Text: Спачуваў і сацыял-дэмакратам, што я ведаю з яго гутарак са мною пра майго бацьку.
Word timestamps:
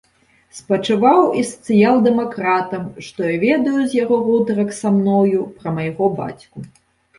Спачуваў 0.59 1.19
і 1.41 1.43
сацыял-дэмакратам, 1.49 2.89
што 3.09 3.19
я 3.33 3.37
ведаю 3.45 3.75
з 3.77 3.93
яго 4.03 4.19
гутарак 4.25 4.75
са 4.81 4.95
мною 4.99 5.47
пра 5.61 5.77
майго 5.79 6.13
бацьку. 6.19 6.69